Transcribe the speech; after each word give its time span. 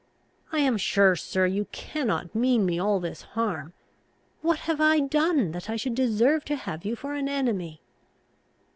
I 0.51 0.57
am 0.61 0.77
sure, 0.77 1.15
sir, 1.15 1.45
you 1.45 1.67
cannot 1.71 2.33
mean 2.33 2.65
me 2.65 2.79
all 2.79 2.99
this 2.99 3.21
harm. 3.21 3.73
What 4.41 4.57
have 4.61 4.81
I 4.81 4.99
done, 5.01 5.51
that 5.51 5.69
I 5.69 5.75
should 5.75 5.93
deserve 5.93 6.43
to 6.45 6.55
have 6.55 6.83
you 6.83 6.95
for 6.95 7.13
an 7.13 7.29
enemy?" 7.29 7.83